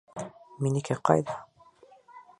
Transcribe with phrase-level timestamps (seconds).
[0.63, 1.39] Минеке ҡайҙа?